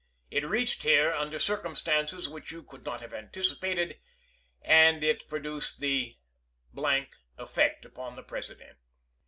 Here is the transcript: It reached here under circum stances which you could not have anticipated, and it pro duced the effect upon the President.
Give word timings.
It 0.31 0.43
reached 0.43 0.81
here 0.81 1.11
under 1.13 1.37
circum 1.37 1.75
stances 1.75 2.27
which 2.27 2.51
you 2.51 2.63
could 2.63 2.83
not 2.83 3.01
have 3.01 3.13
anticipated, 3.13 3.99
and 4.63 5.03
it 5.03 5.27
pro 5.27 5.37
duced 5.37 5.79
the 5.79 6.17
effect 7.37 7.85
upon 7.85 8.15
the 8.15 8.23
President. 8.23 8.79